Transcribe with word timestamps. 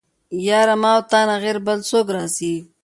يره 0.45 0.75
ما 0.81 0.91
او 0.97 1.01
تانه 1.11 1.35
غير 1.43 1.57
بل 1.65 1.79
څوک 1.89 2.07
راځي. 2.15 2.55